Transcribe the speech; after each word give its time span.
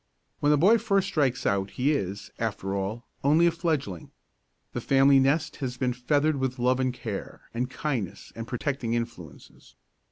When 0.39 0.51
the 0.51 0.57
boy 0.57 0.79
first 0.79 1.09
strikes 1.09 1.45
out 1.45 1.69
he 1.77 1.91
is, 1.91 2.31
after 2.39 2.73
all, 2.73 3.05
only 3.23 3.45
a 3.45 3.51
fledgling. 3.51 4.09
The 4.73 4.81
family 4.81 5.19
nest 5.19 5.57
has 5.57 5.77
been 5.77 5.93
feathered 5.93 6.37
with 6.37 6.57
love 6.57 6.79
and 6.79 6.91
care 6.91 7.41
and 7.53 7.69
kindness 7.69 8.33
and 8.35 8.47
protecting 8.47 8.95
influences. 8.95 9.75